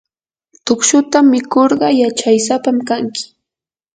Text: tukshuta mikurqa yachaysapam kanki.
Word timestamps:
tukshuta 0.65 1.17
mikurqa 1.33 1.87
yachaysapam 2.01 2.77
kanki. 2.87 3.23